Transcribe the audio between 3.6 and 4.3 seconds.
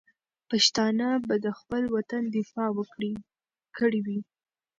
کړې وي.